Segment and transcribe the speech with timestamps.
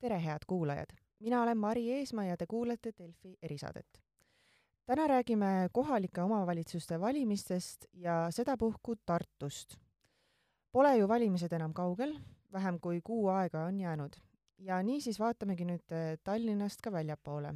[0.00, 0.86] tere, head kuulajad!
[1.18, 4.02] mina olen Mari Eesmaa ja te kuulate Delfi erisaadet.
[4.86, 9.76] täna räägime kohalike omavalitsuste valimistest ja sedapuhku Tartust.
[10.72, 12.16] Pole ju valimised enam kaugel,
[12.52, 14.16] vähem kui kuu aega on jäänud
[14.58, 17.54] ja niisiis vaatamegi nüüd eh, Tallinnast ka väljapoole.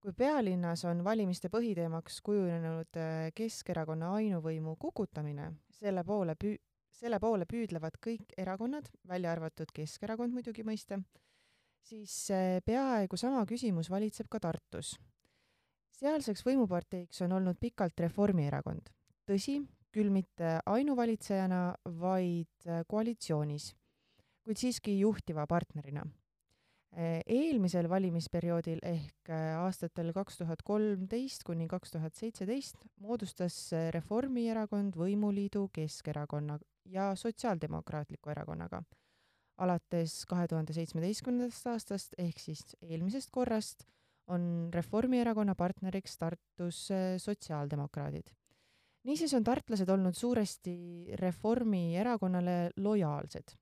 [0.00, 6.58] kui pealinnas on valimiste põhiteemaks kujunenud eh, Keskerakonna ainuvõimu kukutamine, selle poole püü-,
[6.90, 10.98] selle poole püüdlevad kõik erakonnad, välja arvatud Keskerakond muidugi mõista,
[11.84, 12.14] siis
[12.64, 14.94] peaaegu sama küsimus valitseb ka Tartus.
[15.94, 18.88] sealseks võimuparteiks on olnud pikalt Reformierakond.
[19.28, 19.60] tõsi,
[19.92, 21.60] küll mitte ainuvalitsejana,
[22.00, 23.70] vaid eh, koalitsioonis,
[24.44, 26.02] kuid siiski juhtiva partnerina.
[26.94, 33.56] Eh, eelmisel valimisperioodil ehk aastatel kaks tuhat kolmteist kuni kaks tuhat seitseteist moodustas
[33.96, 38.84] Reformierakond võimuliidu Keskerakonna ja Sotsiaaldemokraatliku Erakonnaga
[39.62, 43.84] alates kahe tuhande seitsmeteistkümnendast aastast ehk siis eelmisest korrast
[44.34, 48.32] on Reformierakonna partneriks Tartus äh, sotsiaaldemokraadid.
[49.04, 50.76] niisiis on tartlased olnud suuresti
[51.20, 53.54] Reformierakonnale lojaalsed.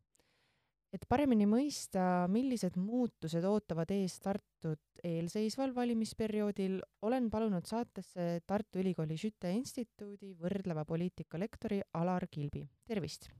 [0.93, 9.17] et paremini mõista, millised muutused ootavad ees Tartut eelseisval valimisperioodil, olen palunud saatesse Tartu Ülikooli
[9.17, 13.31] Schütte instituudi võrdleva poliitika lektori Alar Kilbi, tervist!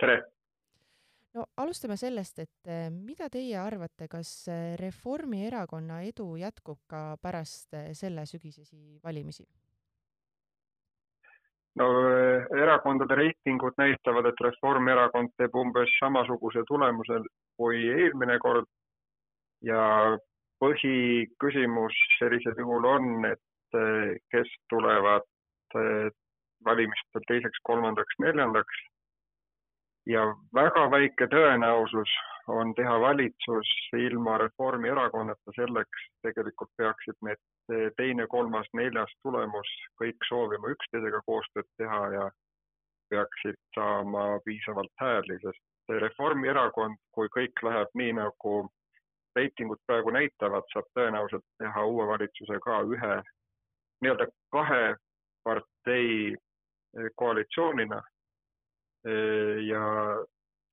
[0.00, 0.22] tere!
[1.34, 7.74] No alustame sellest, et eh, mida teie arvate, kas eh, Reformierakonna edu jätkub ka pärast
[7.74, 9.46] eh, selle sügisesi valimisi?
[11.74, 11.86] no
[12.54, 17.16] erakondade reitingud näitavad, et Reformierakond teeb umbes samasuguse tulemuse
[17.58, 18.68] kui eelmine kord
[19.66, 19.80] ja
[20.62, 23.78] põhiküsimus sellisel juhul on, et
[24.30, 25.26] kes tulevad
[26.68, 28.84] valimistel teiseks, kolmandaks, neljandaks
[30.06, 30.22] ja
[30.54, 32.12] väga väike tõenäosus
[32.48, 37.40] on teha valitsus ilma Reformierakonnata, selleks tegelikult peaksid need
[37.96, 39.70] teine, kolmas, neljas tulemus
[40.00, 42.30] kõik soovima üksteisega koostööd teha ja
[43.10, 48.54] peaksid saama piisavalt hääli, sest Reformierakond, kui kõik läheb nii, nagu
[49.36, 53.14] reitingud praegu näitavad, saab tõenäoliselt teha uue valitsuse ka ühe
[54.04, 54.96] nii-öelda kahe
[55.44, 56.36] partei
[57.16, 58.00] koalitsioonina
[59.04, 59.84] ja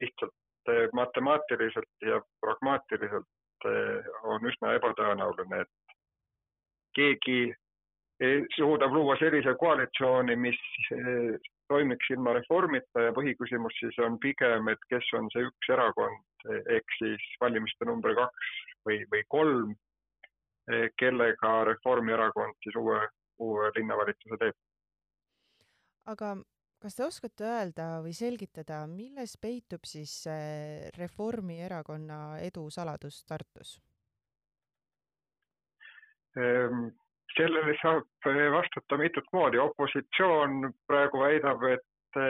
[0.01, 3.67] lihtsalt matemaatiliselt ja pragmaatiliselt
[4.23, 5.95] on üsna ebatõenäoline, et
[6.95, 7.53] keegi
[8.55, 10.59] suudab luua sellise koalitsiooni, mis
[11.71, 16.97] toimiks ilma reformita ja põhiküsimus siis on pigem, et kes on see üks erakond ehk
[16.97, 18.51] siis valimiste number kaks
[18.87, 19.75] või, või kolm,
[20.97, 22.99] kellega Reformierakond siis uue,
[23.41, 24.57] uue linnavalitsuse teeb.
[26.11, 26.35] aga
[26.81, 30.15] kas te oskate öelda või selgitada, milles peitub siis
[30.97, 33.75] Reformierakonna edu saladus Tartus?
[36.39, 36.89] Ehm,
[37.35, 42.21] sellele saab vastata mitut moodi, opositsioon praegu väidab, et,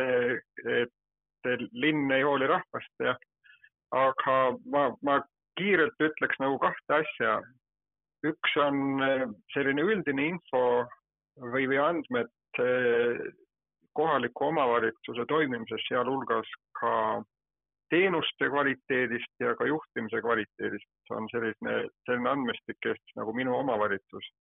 [0.78, 3.16] et linn ei hooli rahvast ja
[3.92, 4.36] aga
[4.72, 5.20] ma, ma
[5.60, 7.42] kiirelt ütleks nagu kahte asja.
[8.22, 9.02] üks on
[9.54, 10.86] selline üldine info
[11.42, 12.30] või, või andmed
[13.94, 16.94] kohaliku omavalitsuse toimimisest, sealhulgas ka
[17.92, 21.74] teenuste kvaliteedist ja ka juhtimise kvaliteedist on selline,
[22.06, 24.32] selline andmestik Eestis nagu Minu omavalitsus.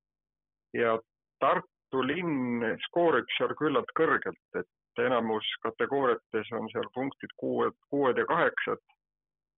[0.75, 0.99] ja
[1.41, 8.27] Tartu linn skoorib seal küllalt kõrgelt, et enamus kategooriates on seal punktid kuued, kuued ja
[8.27, 8.83] kaheksad.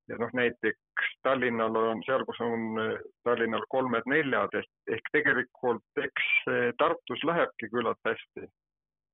[0.08, 2.80] ja noh, näiteks Tallinnal on seal, kus on
[3.24, 6.32] Tallinnal kolmed-neljad ehk, ehk tegelikult eks
[6.78, 8.48] Tartus lähebki küllalt hästi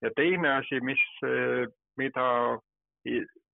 [0.02, 1.02] ja teine asi, mis,
[1.98, 2.24] mida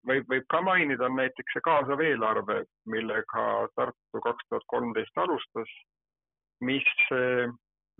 [0.06, 3.44] võib, võib ka mainida, on näiteks see kaasav eelarve, millega
[3.77, 5.71] Tartu kaks tuhat kolmteist alustas,
[6.65, 6.88] mis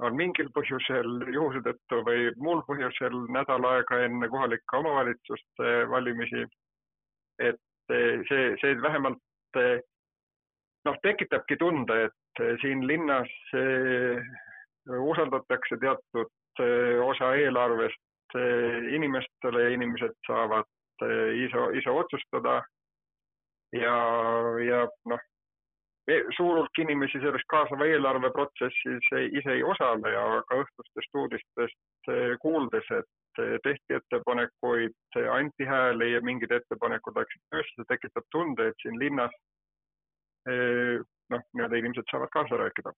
[0.03, 6.45] on mingil põhjusel, juhuse tõttu või muul põhjusel nädal aega enne kohalike omavalitsuste valimisi,
[7.39, 9.61] et see, see vähemalt
[10.85, 13.31] noh, tekitabki tunde, et siin linnas
[14.85, 16.65] usaldatakse teatud
[17.05, 18.03] osa eelarvest
[18.97, 20.67] inimestele ja inimesed saavad
[21.03, 22.63] eh, ise, ise otsustada.
[23.75, 23.95] ja,
[24.63, 25.23] ja noh,
[26.09, 31.19] e, suur hulk inimesi selles kaasava eelarve protsessis ei, ise ei osale ja ka õhtustest
[31.23, 34.95] uudistest eh, kuuldes, et eh, tehti ettepanekuid,
[35.39, 39.35] anti hääli ja mingid ettepanekud läksid töösse, see tekitab tunde, et siin linnas
[40.45, 42.93] noh, nii-öelda inimesed saavad kaasa rääkida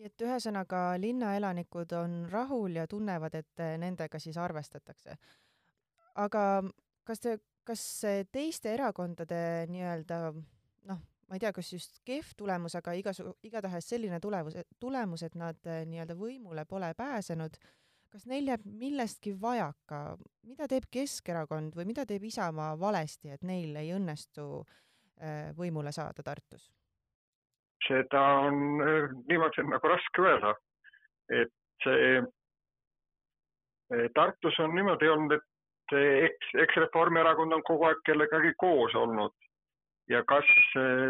[0.00, 5.16] nii et ühesõnaga linnaelanikud on rahul ja tunnevad, et eh, nendega siis arvestatakse.
[6.24, 6.44] aga
[7.04, 7.82] kas te, kas
[8.32, 10.20] teiste erakondade nii-öelda
[10.88, 15.36] noh, ma ei tea, kas just kehv tulemus, aga igasugu, igatahes selline tulemus, tulemus, et
[15.38, 17.60] nad äh, nii-öelda võimule pole pääsenud.
[18.10, 23.76] kas neil jääb millestki vajaka, mida teeb Keskerakond või mida teeb Isamaa valesti, et neil
[23.76, 26.72] ei õnnestu äh, võimule saada Tartus?
[27.86, 28.60] Seda on
[29.28, 30.54] niimoodi nagu raske öelda,
[31.30, 31.52] et
[31.84, 32.20] see
[34.14, 39.34] Tartus on niimoodi olnud, et eks, eks Reformierakond on kogu aeg kellegagi koos olnud.
[40.10, 40.46] Ja kas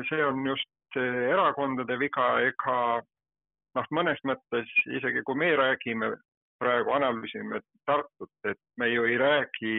[0.09, 2.77] see on just erakondade viga, ega
[3.77, 6.15] noh, mõnes mõttes isegi kui me räägime
[6.61, 9.77] praegu, analüüsime Tartut, et me ju ei räägi,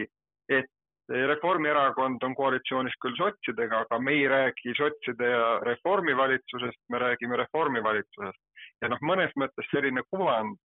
[0.49, 0.69] et
[1.09, 7.37] Reformierakond on koalitsioonis küll sotsidega, aga me ei räägi sotside ja Reformi valitsusest, me räägime
[7.41, 8.39] Reformi valitsusest.
[8.81, 10.57] ja noh, mõnes mõttes selline kuvand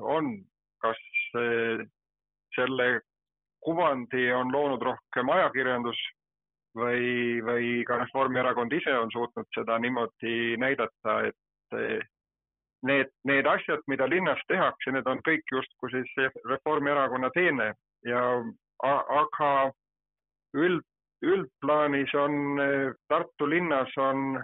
[0.00, 0.34] on
[0.80, 1.00] kas
[2.56, 2.88] selle
[3.64, 6.00] kuvandi on loonud rohkem ajakirjandus
[6.76, 11.76] või, või ka Reformierakond ise on suutnud seda niimoodi näidata, et
[12.86, 17.72] need, need asjad, mida linnas tehakse, need on kõik justkui siis Reformierakonna teene
[18.06, 18.24] ja
[18.82, 19.72] aga
[20.56, 20.84] üld,
[21.22, 22.60] üldplaanis on
[23.08, 24.38] Tartu linnas on,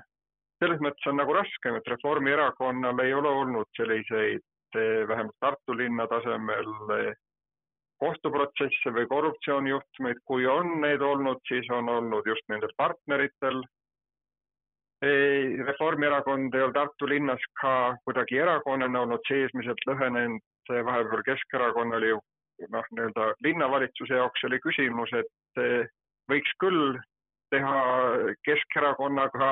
[0.63, 4.45] selles mõttes on nagu raskem, et Reformierakonnal ei ole olnud selliseid
[5.09, 6.69] vähemalt Tartu linna tasemel
[7.97, 13.63] kohtuprotsesse või korruptsioonijuhtumeid, kui on neid olnud, siis on olnud just nendel partneritel.
[15.71, 22.21] Reformierakond ei ole Tartu linnas ka kuidagi erakonnana olnud seesmiselt lõhenenud, vahepeal Keskerakonnal ju
[22.73, 25.61] noh, nii-öelda linnavalitsuse jaoks oli küsimus, et
[26.31, 26.97] võiks küll
[27.51, 27.83] teha
[28.45, 29.51] Keskerakonnaga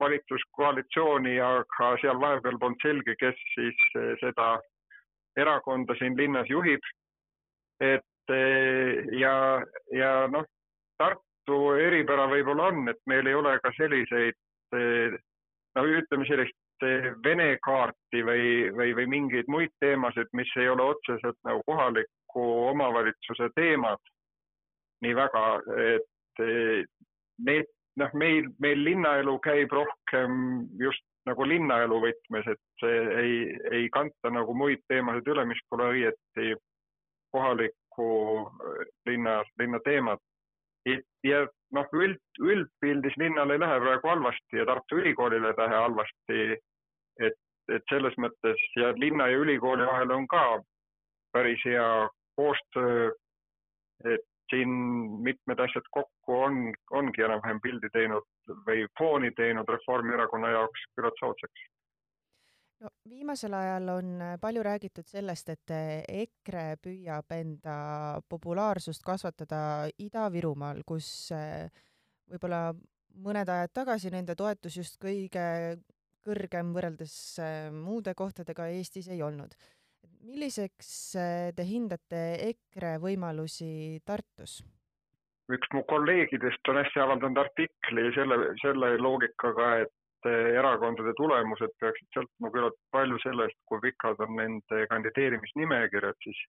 [0.00, 4.56] valitsuskoalitsiooni, aga seal vahepeal polnud selge, kes siis eh, seda
[5.40, 6.80] erakonda siin linnas juhib.
[7.80, 9.62] et eh, ja,
[9.92, 10.44] ja noh,
[10.96, 14.36] Tartu eripära võib-olla on, et meil ei ole ka selliseid
[14.76, 15.16] eh,
[15.76, 16.56] no ütleme sellist
[17.24, 23.48] Vene kaarti või, või, või mingeid muid teemasid, mis ei ole otseselt nagu kohaliku omavalitsuse
[23.56, 24.02] teemad
[25.04, 25.44] nii väga,
[25.94, 26.44] et
[27.48, 27.68] need
[28.00, 33.36] noh, meil, meil linnaelu käib rohkem just nagu linnaelu võtmes, et ei,
[33.72, 36.54] ei kanta nagu muid teemasid üle, mis pole õieti
[37.34, 38.10] kohaliku
[39.08, 40.22] linna, linna teemad.
[41.26, 41.42] Ja
[41.74, 46.40] noh, üld, üldpildis linnal ei lähe praegu halvasti ja Tartu Ülikoolil ei lähe halvasti.
[47.26, 47.38] et,
[47.72, 50.62] et selles mõttes ja linna ja ülikooli vahel on ka
[51.32, 53.10] päris hea koostöö.
[54.04, 54.68] et siin
[55.26, 58.26] mitmed asjad kokku on, ongi enam-vähem pildi teinud
[58.66, 61.64] või fooni teinud Reformierakonna jaoks küllalt soodsaks
[62.82, 65.74] no viimasel ajal on palju räägitud sellest, et
[66.08, 67.76] EKRE püüab enda
[68.28, 71.70] populaarsust kasvatada Ida-Virumaal, kus eh,
[72.30, 72.70] võib-olla
[73.24, 75.46] mõned ajad tagasi nende toetus just kõige
[76.26, 77.16] kõrgem võrreldes
[77.72, 79.54] muude kohtadega Eestis ei olnud
[80.26, 80.88] milliseks
[81.18, 84.60] äh, te hindate EKRE võimalusi Tartus?
[85.52, 90.05] üks mu kolleegidest on äsja avaldanud artikli selle, selle loogikaga, et äh,
[90.58, 96.40] erakondade tulemused peaksid sõltuma küllalt palju sellest, kui pikad on nende kandideerimisnimekirjad, siis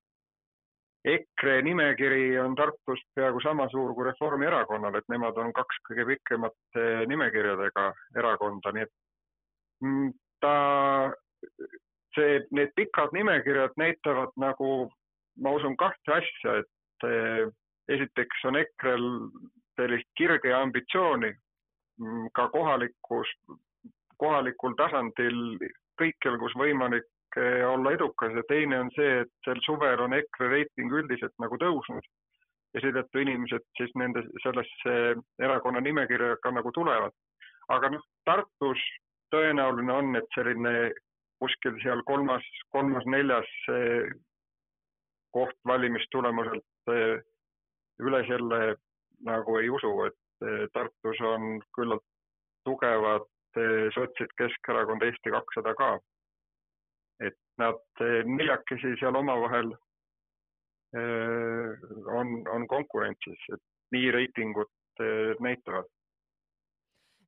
[1.07, 6.88] EKRE nimekiri on Tartus peaaegu sama suur kui Reformierakonnal, et nemad on kaks kõige pikemate
[7.07, 7.86] nimekirjadega
[8.19, 8.93] erakonda, nii et
[9.86, 10.10] mm,
[10.43, 10.55] ta
[12.17, 14.89] see, need pikad nimekirjad näitavad nagu,
[15.43, 17.46] ma usun, kahte asja, et eh,
[17.96, 19.07] esiteks on EKRE-l
[19.77, 21.31] sellist kirge ambitsiooni
[22.01, 23.31] mm, ka kohalikus,
[24.21, 25.39] kohalikul tasandil
[26.00, 30.50] kõikjal, kus võimalik eh, olla edukas ja teine on see, et sel suvel on EKRE
[30.53, 32.05] reiting üldiselt nagu tõusnud
[32.75, 34.93] ja seetõttu inimesed siis nende, sellesse
[35.41, 37.13] erakonna nimekirja ka nagu tulevad.
[37.74, 38.81] aga noh, Tartus
[39.33, 40.74] tõenäoline on, et selline
[41.41, 43.50] kuskil seal kolmas, kolmas-neljas
[45.36, 46.93] koht valimistulemuselt
[48.07, 48.62] üle selle
[49.27, 52.05] nagu ei usu, et Tartus on küllalt
[52.65, 53.27] tugevad
[53.96, 55.98] sotsid, Keskerakond, Eesti kakssada ka.
[57.20, 59.72] et nad neljakesi seal omavahel
[60.94, 65.02] on, on konkurentsis, et nii reitingud
[65.42, 65.90] näitavad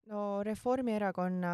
[0.10, 1.54] no Reformierakonna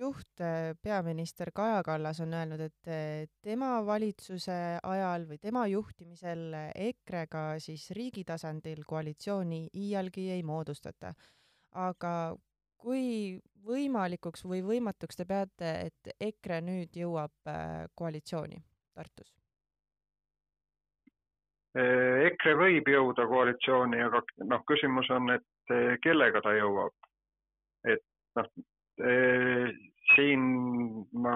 [0.00, 0.42] juht,
[0.82, 7.88] peaminister Kaja Kallas on öelnud, et eh, tema valitsuse ajal või tema juhtimisel EKRE-ga siis
[7.96, 11.14] riigi tasandil koalitsiooni iialgi ei moodustata.
[11.78, 12.34] aga
[12.78, 18.62] kui võimalikuks või võimatuks te peate, et EKRE nüüd jõuab eh, koalitsiooni
[18.94, 19.34] Tartus?
[21.78, 26.94] EKRE võib jõuda koalitsiooni, aga noh, küsimus on, et eh, kellega ta jõuab
[27.86, 28.02] et
[28.38, 28.48] noh,
[30.14, 30.46] siin
[31.22, 31.34] ma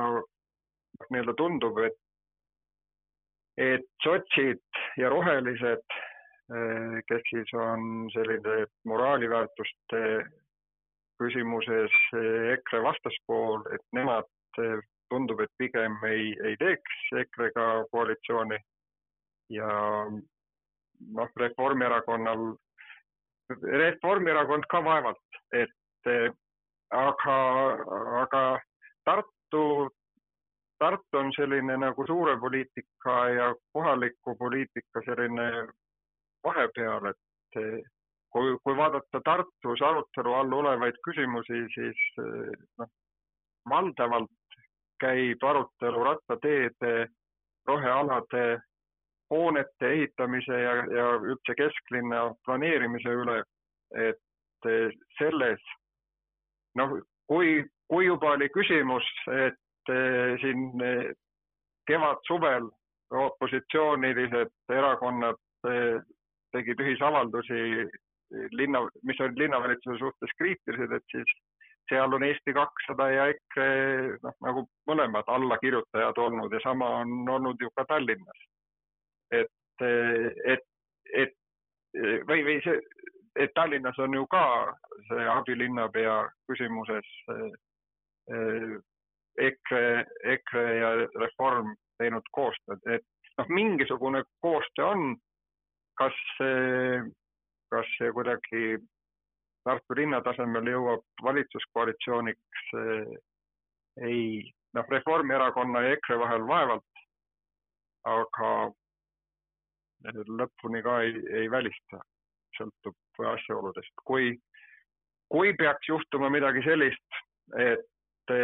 [1.11, 1.99] nii-öelda tundub, et,
[3.61, 4.63] et sotsid
[4.99, 5.99] ja rohelised,
[7.09, 10.03] kes siis on selline moraaliväärtuste
[11.23, 11.95] küsimuses
[12.57, 14.29] EKRE vastaspool, et nemad
[15.13, 18.59] tundub, et pigem ei, ei teeks EKRE-ga koalitsiooni.
[19.53, 19.71] Ja
[20.09, 22.45] noh, Reformierakonnal,
[23.53, 26.09] Reformierakond ka vaevalt, et
[26.93, 27.39] aga,
[28.23, 28.45] aga
[29.05, 29.65] Tartu,
[30.81, 35.49] Tartu on selline nagu suure poliitika ja kohaliku poliitika selline
[36.45, 37.92] vahepeal, et
[38.33, 42.03] kui, kui vaadata Tartus arutelu all olevaid küsimusi, siis
[42.79, 42.89] noh,
[43.69, 44.59] valdavalt
[45.03, 46.93] käib arutelu rattateede,
[47.69, 48.47] rohealade,
[49.31, 53.43] hoonete ehitamise ja, ja üldse kesklinna planeerimise üle.
[53.93, 54.19] et
[55.19, 55.61] selles,
[56.81, 56.95] noh,
[57.29, 61.11] kui, kui juba oli küsimus, et eh, siin eh,
[61.91, 62.71] kevad-suvel
[63.13, 65.99] opositsioonilised erakonnad eh,
[66.57, 67.61] tegid ühisavaldusi
[68.53, 71.35] linna, mis olid linnavalitsuse suhtes kriitilised, et siis
[71.91, 73.69] seal on Eesti kakssada ja EKRE
[74.23, 78.45] noh, nagu mõlemad allakirjutajad olnud ja sama on olnud ju ka Tallinnas.
[79.33, 79.85] et,
[80.45, 80.65] et,
[81.15, 81.35] et
[82.29, 82.79] või, või see,
[83.37, 84.45] et Tallinnas on ju ka
[85.09, 86.17] see abilinnapea
[86.51, 87.09] küsimuses
[89.43, 89.85] EKRE,
[90.37, 93.05] EKRE ja Reform teinud koostööd, et
[93.39, 95.17] noh, mingisugune koostöö on.
[96.01, 97.01] kas see,
[97.73, 98.77] kas see kuidagi
[99.63, 102.63] Tartu linna tasemel jõuab valitsuskoalitsiooniks
[104.03, 104.23] ei,
[104.75, 107.03] noh, Reformierakonna ja EKRE vahel vaevalt,
[108.11, 108.51] aga
[110.41, 112.03] lõpuni ka ei, ei välista,
[112.59, 113.95] sõltub asjaoludest.
[114.05, 114.35] kui,
[115.31, 117.23] kui peaks juhtuma midagi sellist,
[117.55, 118.35] et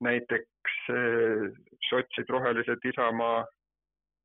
[0.00, 0.78] näiteks
[1.90, 3.44] sotsid, rohelised, Isamaa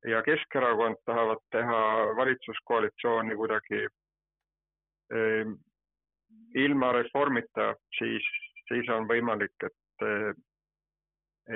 [0.08, 1.80] ja Keskerakond tahavad teha
[2.16, 3.86] valitsuskoalitsiooni kuidagi
[6.58, 8.24] ilma reformita, siis,
[8.68, 10.06] siis on võimalik, et,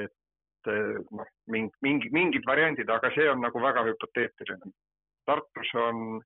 [0.05, 0.71] et
[1.11, 4.73] noh, mingi, mingi, mingid variandid, aga see on nagu väga hüpoteetiline.
[5.29, 6.21] Tartus on,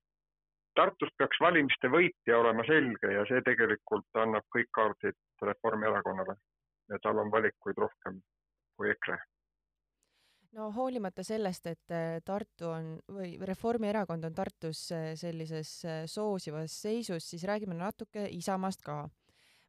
[0.77, 6.37] Tartus peaks valimiste võitja olema selge ja see tegelikult annab kõik kaardid Reformierakonnale
[6.91, 8.21] ja tal on valikuid rohkem
[8.77, 9.17] kui EKRE
[10.55, 16.73] no hoolimata sellest, et äh, Tartu on või Reformierakond on Tartus äh, sellises äh, soosivas
[16.81, 19.05] seisus, siis räägime natuke Isamaast ka.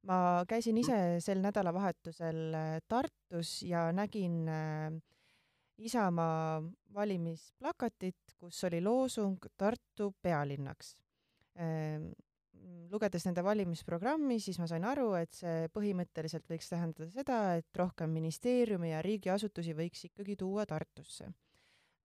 [0.09, 2.55] ma käisin ise sel nädalavahetusel
[2.89, 4.47] Tartus ja nägin
[5.79, 6.63] Isamaa
[6.95, 10.95] valimisplakatit, kus oli loosung Tartu pealinnaks
[12.91, 18.13] lugedes nende valimisprogrammi, siis ma sain aru, et see põhimõtteliselt võiks tähendada seda, et rohkem
[18.15, 21.31] ministeeriume ja riigiasutusi võiks ikkagi tuua Tartusse.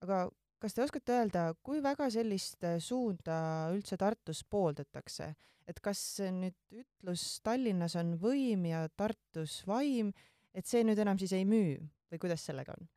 [0.04, 0.26] aga
[0.60, 3.38] kas te oskate öelda, kui väga sellist suunda
[3.74, 5.34] üldse Tartus pooldatakse,
[5.68, 6.00] et kas
[6.32, 10.12] nüüd ütlus Tallinnas on võim ja Tartus vaim,
[10.54, 11.78] et see nüüd enam siis ei müü
[12.12, 12.88] või kuidas sellega on?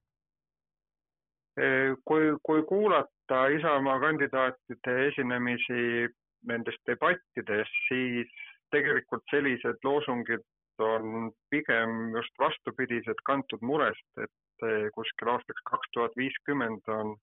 [2.06, 6.06] kui, kui kuulata Isamaa kandidaatide esinemisi
[6.50, 8.32] nendes debattides, siis
[8.72, 10.44] tegelikult sellised loosungid
[10.84, 17.16] on pigem just vastupidised kantud murest, et eh, kuskil aastaks kaks tuhat viiskümmend on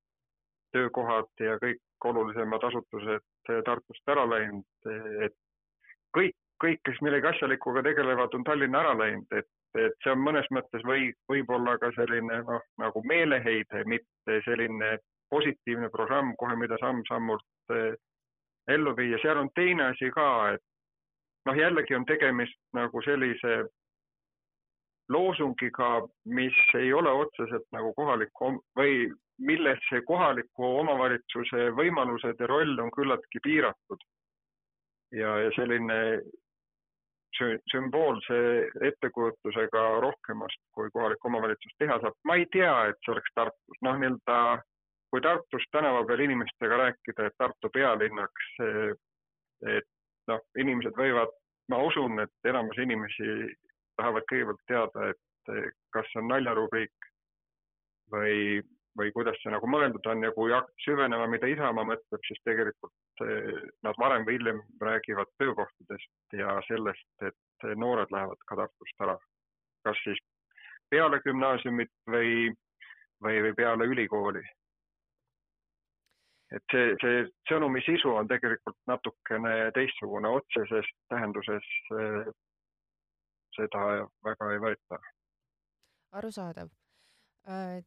[0.75, 4.67] töökohad ja kõik olulisemad asutused eh, Tartust ära läinud,
[5.27, 5.37] et
[6.17, 10.49] kõik, kõik, kes millegi asjalikuga tegelevad, on Tallinna ära läinud, et, et see on mõnes
[10.55, 14.97] mõttes või võib-olla ka selline noh, nagu meeleheide, mitte selline
[15.31, 17.95] positiivne programm kohe, mida samm-sammult eh,
[18.69, 20.63] ellu viia, seal on teine asi ka, et
[21.47, 23.65] noh, jällegi on tegemist nagu sellise
[25.13, 32.79] loosungiga, mis ei ole otseselt nagu kohaliku või milles see kohaliku omavalitsuse võimalused ja roll
[32.81, 34.01] on küllaltki piiratud.
[35.13, 35.99] ja, ja selline
[37.71, 38.39] sümboolse
[38.89, 42.15] ettekujutusega rohkemast, kui kohalik omavalitsus teha saab.
[42.25, 44.39] ma ei tea, et see oleks Tartus, noh, nii-öelda
[45.15, 48.47] kui Tartus tänava peal inimestega rääkida, et Tartu pealinnaks,
[49.71, 49.91] et
[50.27, 51.31] noh, inimesed võivad,
[51.71, 53.29] ma usun, et enamus inimesi
[53.95, 55.53] tahavad kõigepealt teada, et
[55.95, 57.07] kas see on naljarubriik
[58.11, 58.59] või,
[58.99, 63.25] või kuidas see nagu mõeldud on ja kui hakata süvenema, mida Isamaa mõtleb, siis tegelikult
[63.87, 69.15] nad varem või hiljem räägivad töökohtadest ja sellest, et noored lähevad ka Tartust ära.
[69.87, 70.19] kas siis
[70.91, 72.51] peale gümnaasiumit või,
[73.23, 74.43] või, või peale ülikooli
[76.55, 81.67] et see, see sõnumi sisu on tegelikult natukene teistsugune, otseses tähenduses
[83.55, 83.83] seda
[84.27, 85.01] väga ei võeta.
[86.15, 86.71] arusaadav.
[87.51, 87.83] Äh,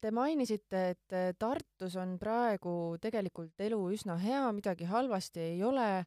[0.00, 6.04] te mainisite, et Tartus on praegu tegelikult elu üsna hea, midagi halvasti ei ole,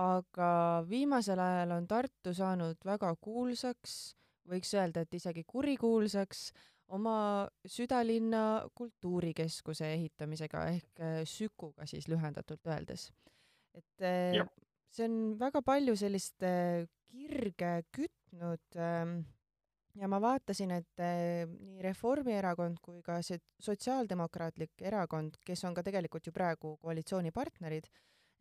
[0.00, 0.50] aga
[0.88, 4.14] viimasel ajal on Tartu saanud väga kuulsaks,
[4.50, 6.50] võiks öelda, et isegi kurikuulsaks
[6.92, 13.10] oma südalinna kultuurikeskuse ehitamisega ehk äh, Sükuga siis lühendatult öeldes.
[13.74, 14.46] et äh, ja.
[14.92, 19.22] see on väga palju sellist äh, kirge kütnud ähm,
[19.94, 21.02] ja ma vaatasin, et
[21.48, 27.86] nii Reformierakond kui ka see Sotsiaaldemokraatlik Erakond, kes on ka tegelikult ju praegu koalitsioonipartnerid,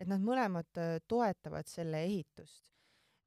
[0.01, 2.73] et nad mõlemad toetavad selle ehitust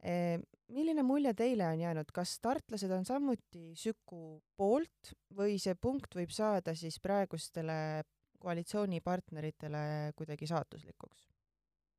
[0.02, 6.30] milline mulje teile on jäänud, kas tartlased on samuti Süku poolt või see punkt võib
[6.34, 8.02] saada siis praegustele
[8.42, 11.26] koalitsioonipartneritele kuidagi saatuslikuks?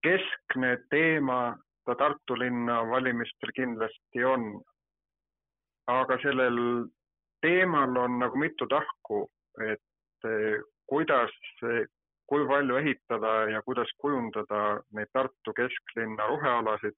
[0.07, 4.61] keskne teema ta Tartu linna valimistel kindlasti on.
[5.87, 6.57] aga sellel
[7.41, 9.21] teemal on nagu mitu tahku,
[9.63, 11.31] et eh, kuidas,
[12.27, 16.97] kui palju ehitada ja kuidas kujundada neid Tartu kesklinna rohealasid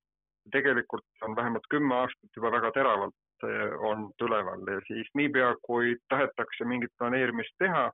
[0.52, 5.96] tegelikult on vähemalt kümme aastat juba väga teravalt eh, olnud üleval ja siis niipea, kui
[6.10, 7.90] tahetakse mingit planeerimist teha,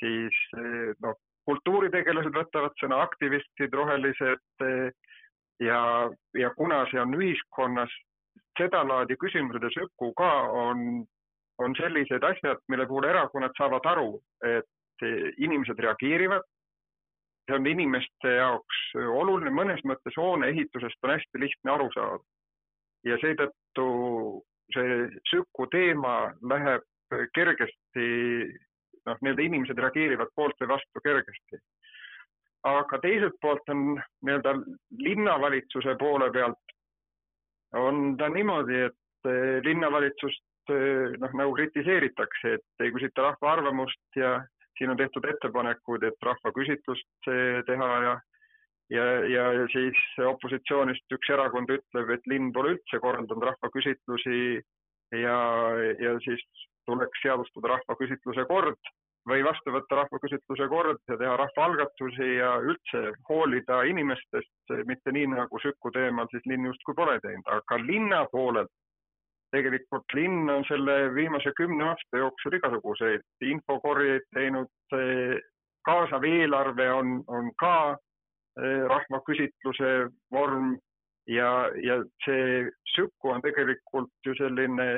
[0.00, 0.40] siis
[1.02, 1.16] noh,
[1.48, 4.90] kultuuritegelased võtavad sõna, aktivistid, rohelised eh,
[5.62, 5.80] ja,
[6.38, 7.92] ja kuna see on ühiskonnas
[8.58, 10.30] sedalaadi küsimused ja Süku ka
[10.64, 11.04] on,
[11.58, 14.08] on sellised asjad, mille puhul erakonnad saavad aru,
[14.46, 15.06] et
[15.42, 16.44] inimesed reageerivad
[17.44, 22.22] see on inimeste jaoks oluline, mõnes mõttes hoone ehitusest on hästi lihtne aru saada.
[23.04, 23.86] ja seetõttu
[24.72, 26.84] see Süku teema läheb
[27.36, 28.06] kergesti,
[29.06, 31.60] noh, nii-öelda inimesed reageerivad poolt või vastu kergesti.
[32.64, 34.54] aga teiselt poolt on nii-öelda
[35.04, 36.74] linnavalitsuse poole pealt
[37.74, 39.30] on ta niimoodi, et
[39.66, 40.72] linnavalitsust
[41.20, 44.38] noh, nagu kritiseeritakse, et ei küsita rahva arvamust ja
[44.78, 47.30] siin on tehtud ettepanekuid, et rahvaküsitlust
[47.66, 48.14] teha ja
[48.92, 54.60] ja, ja siis opositsioonist üks erakond ütleb, et linn pole üldse korraldanud rahvaküsitlusi
[55.22, 55.38] ja,
[56.02, 56.44] ja siis
[56.88, 58.92] tuleks seadustada rahvaküsitluse kord
[59.28, 65.60] või vastu võtta rahvaküsitluse kord ja teha rahvaalgatusi ja üldse hoolida inimestest, mitte nii nagu
[65.62, 68.72] Süku teemal siis linn justkui pole teinud, aga linna poolelt
[69.54, 74.70] tegelikult linn on selle viimase kümne aasta jooksul igasuguseid infokorjeid teinud,
[75.84, 79.92] kaasav eelarve on, on ka eh, rahvaküsitluse
[80.32, 80.74] vorm
[81.28, 81.50] ja,
[81.82, 82.64] ja see
[82.94, 84.88] Süku on tegelikult ju selline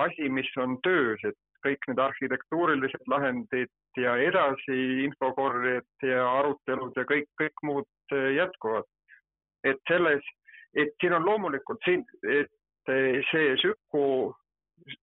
[0.00, 7.04] asi, mis on töös, et kõik need arhitektuurilised lahendid ja edasi infokorjed ja arutelud ja
[7.08, 8.88] kõik, kõik muud eh, jätkuvad.
[9.64, 10.24] et selles,
[10.72, 12.48] et siin on loomulikult siin, et
[12.86, 14.32] see Süku,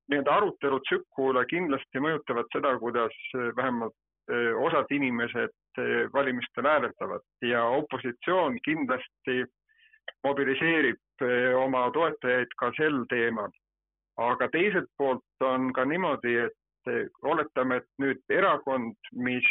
[0.09, 3.95] need arutelud Süku üle kindlasti mõjutavad seda, kuidas eh, vähemalt
[4.31, 9.43] eh, osad inimesed eh, valimistel hääletavad ja opositsioon kindlasti
[10.23, 11.01] mobiliseerib
[11.57, 13.49] oma toetajaid ka sel teemal.
[14.17, 19.49] aga teiselt poolt on ka niimoodi, et oletame, et nüüd erakond, mis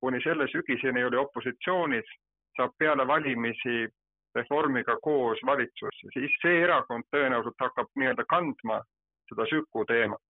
[0.00, 2.08] kuni selle sügiseni oli opositsioonis,
[2.56, 3.86] saab peale valimisi
[4.36, 8.80] Reformiga koos valitsusse, siis see erakond tõenäoliselt hakkab nii-öelda kandma
[9.30, 10.22] seda Süku teemat.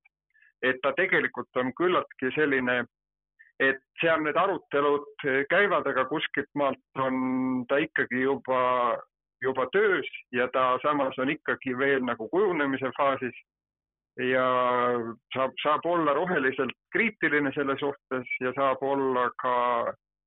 [0.62, 2.86] et ta tegelikult on küllaltki selline,
[3.60, 8.96] et seal need arutelud käivad, aga kuskilt maalt on ta ikkagi juba,
[9.44, 13.36] juba töös ja ta samas on ikkagi veel nagu kujunemise faasis
[14.16, 14.46] ja
[15.34, 19.56] saab, saab olla roheliselt kriitiline selle suhtes ja saab olla ka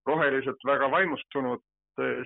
[0.06, 1.62] roheliselt väga vaimustunud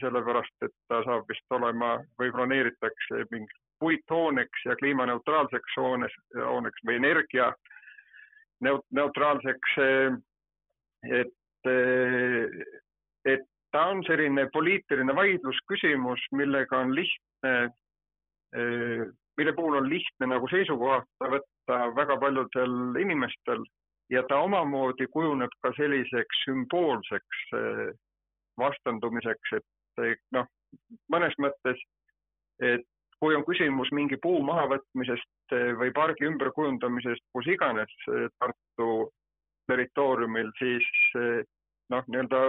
[0.01, 6.99] sellepärast et ta saab vist olema või broneeritakse mingi puithooneks ja kliimaneutraalseks hoones, hooneks või
[7.01, 7.51] energia
[8.63, 9.77] neutraalseks.
[11.03, 11.33] et,
[13.25, 17.53] et ta on selline poliitiline vaidlusküsimus, millega on lihtne,
[19.37, 23.65] mille puhul on lihtne nagu seisukohta võtta väga paljudel inimestel
[24.13, 27.45] ja ta omamoodi kujuneb ka selliseks sümboolseks
[28.59, 30.47] vastandumiseks, et noh,
[31.13, 31.79] mõnes mõttes,
[32.61, 32.85] et
[33.23, 38.89] kui on küsimus mingi puu mahavõtmisest eh, või pargi ümberkujundamisest, kus iganes eh, Tartu
[39.71, 40.89] territooriumil, siis
[41.21, 41.39] eh,
[41.93, 42.41] noh, nii-öelda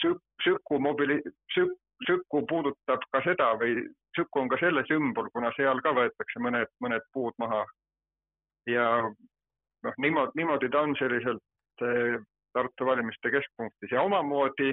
[0.00, 1.20] Süku mobili-,
[1.52, 3.82] Süku, Süku puudutab ka seda või
[4.16, 7.66] Süku on ka selle sümbol, kuna seal ka võetakse mõned, mõned puud maha.
[8.70, 11.44] ja noh, niimoodi, niimoodi ta on selliselt
[12.56, 14.72] Tartu valimiste keskpunktis ja omamoodi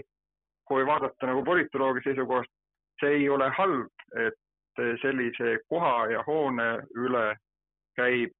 [0.68, 2.52] kui vaadata nagu politoloogi seisukohast,
[3.00, 3.92] see ei ole halb,
[4.26, 7.26] et sellise koha ja hoone üle
[7.96, 8.34] käib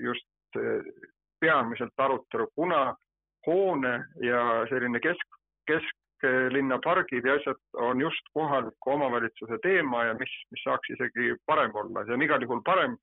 [0.00, 0.60] just
[1.40, 2.94] peamiselt arutelu, kuna
[3.46, 10.32] hoone ja selline kesk, kesklinna pargid ja asjad on just kohaliku omavalitsuse teema ja mis,
[10.50, 12.96] mis saaks isegi parem olla, see on igal juhul parem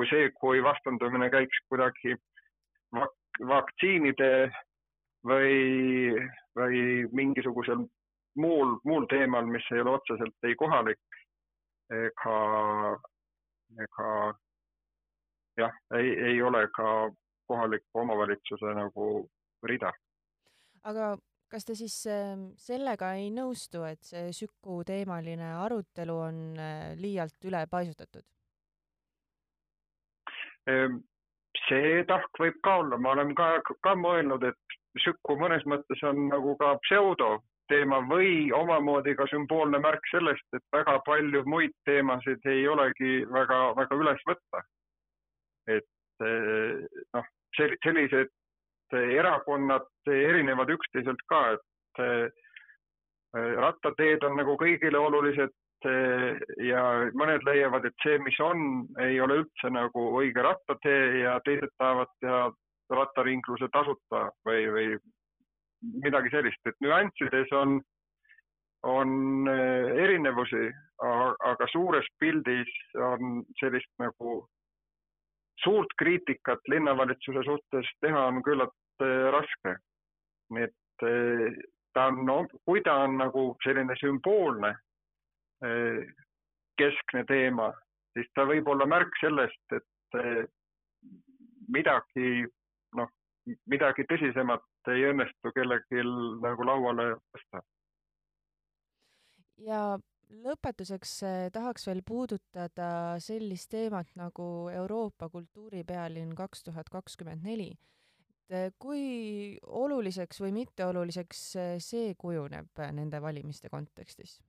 [0.00, 2.14] kui see, kui vastandumine käiks kuidagi
[2.96, 4.48] vak-, vaktsiinide
[5.28, 6.14] või,
[6.58, 7.84] või mingisugusel
[8.40, 11.20] muul, muul teemal, mis ei ole otseselt ei kohalik
[11.90, 12.36] ega,
[13.86, 14.10] ega
[15.58, 17.10] jah, ei, ei ole ka
[17.50, 19.08] kohaliku omavalitsuse nagu
[19.66, 19.92] rida.
[20.84, 21.16] aga
[21.50, 27.50] kas te siis ähm, sellega ei nõustu, et see Süku teemaline arutelu on äh, liialt
[27.50, 28.26] ülepaisutatud?
[30.70, 31.00] Ehm,
[31.66, 33.50] see tahk võib ka olla, ma olen ka,
[33.82, 40.02] ka mõelnud, et Süku mõnes mõttes on nagu ka pseudoteema või omamoodi ka sümboolne märk
[40.10, 44.64] sellest, et väga palju muid teemasid ei olegi väga, väga üles võtta.
[45.70, 46.82] et eh,
[47.14, 47.26] noh,
[47.56, 48.30] sellised
[48.90, 52.26] erakonnad erinevad üksteiselt ka, et eh,
[53.36, 55.54] rattateed on nagu kõigile olulised
[55.86, 56.82] eh, ja
[57.14, 62.10] mõned leiavad, et see, mis on, ei ole üldse nagu õige rattatee ja teised tahavad
[62.24, 62.48] teha
[62.90, 64.86] rattaringluse tasuta või, või
[66.04, 67.80] midagi sellist, et nüanssides on,
[68.88, 70.68] on eh, erinevusi,
[71.00, 74.40] aga suures pildis on sellist nagu
[75.64, 79.76] suurt kriitikat linnavalitsuse suhtes teha on küllalt eh, raske.
[80.50, 81.60] nii et eh,
[81.94, 84.74] ta on no,, kui ta on nagu selline sümboolne
[86.80, 87.66] keskne teema,
[88.16, 90.14] siis ta võib olla märk sellest, et
[91.68, 92.46] midagi
[92.98, 93.10] noh,
[93.70, 96.04] midagi tõsisemat ei õnnestu kellelgi
[96.42, 97.62] nagu lauale tõsta.
[99.60, 99.98] ja
[100.30, 107.72] lõpetuseks eh, tahaks veel puudutada sellist teemat nagu Euroopa kultuuripealinn kaks tuhat kakskümmend neli.
[108.48, 114.40] et eh, kui oluliseks või mitteoluliseks eh, see kujuneb nende valimiste kontekstis?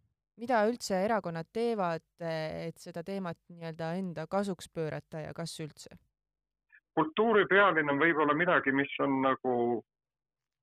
[0.42, 5.98] mida üldse erakonnad teevad, et seda teemat nii-öelda enda kasuks pöörata ja kas üldse?
[6.98, 9.54] Kultuuripealinn on võib-olla midagi, mis on nagu,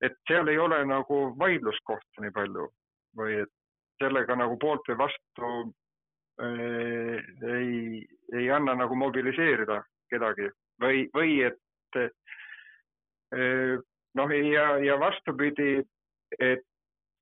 [0.04, 2.68] et seal ei ole nagu vaidluskohta nii palju
[3.18, 3.52] või et
[4.02, 5.52] sellega nagu poolt või vastu
[6.42, 7.18] äh,
[7.56, 8.02] ei,
[8.36, 10.50] ei anna nagu mobiliseerida kedagi
[10.82, 13.78] või, või et äh,
[14.14, 15.82] noh, ja, ja vastupidi,
[16.38, 16.64] et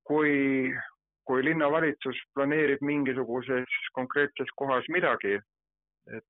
[0.07, 0.73] kui,
[1.27, 5.39] kui linnavalitsus planeerib mingisuguses konkreetses kohas midagi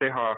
[0.01, 0.29] teha,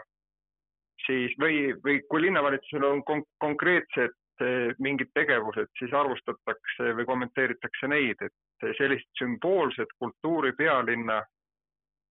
[1.09, 4.13] siis või, või kui linnavalitsusel on kon konkreetsed
[4.45, 11.19] eh, mingid tegevused, siis arvustatakse või kommenteeritakse neid, et sellist sümboolset kultuuripealinna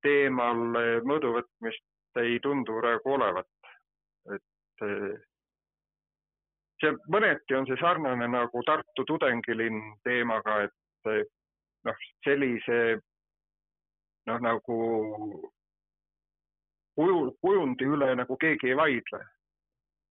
[0.03, 3.73] teemal eh, mõõdu võtmist ei tundu praegu olevat.
[4.35, 5.19] et eh,
[6.83, 11.31] see mõneti on see sarnane nagu Tartu tudengilinn teemaga, et
[11.87, 12.81] noh, sellise
[14.29, 14.77] noh, nagu
[16.99, 19.25] kuju, kujundi üle nagu keegi ei vaidle.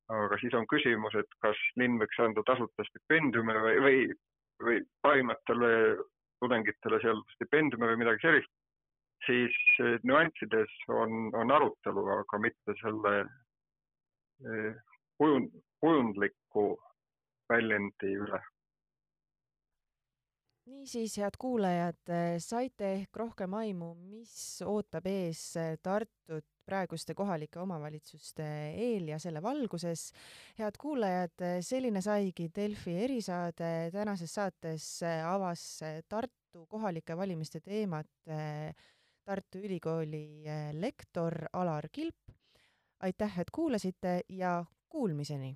[0.08, 3.98] aga siis on küsimus, et kas linn võiks anda tasuta stipendiume või, või,
[4.64, 5.72] või parimatele
[6.40, 8.54] tudengitele seal stipendiume või midagi sellist,
[9.28, 13.16] siis eh, nüanssides on, on arutelu, aga mitte selle
[14.48, 14.80] eh,
[15.20, 15.52] kujund,
[15.84, 16.70] kujundliku
[17.52, 18.40] väljendi üle
[20.68, 22.10] niisiis, head kuulajad,
[22.44, 25.42] saite ehk rohkem aimu, mis ootab ees
[25.84, 30.12] Tartut praeguste kohalike omavalitsuste eel ja selle valguses.
[30.60, 33.92] head kuulajad, selline saigi Delfi erisaade.
[33.92, 34.88] tänases saates
[35.26, 38.10] avas Tartu kohalike valimiste teemat
[39.24, 42.36] Tartu Ülikooli lektor Alar Kilp.
[43.00, 45.56] aitäh, et kuulasite ja kuulmiseni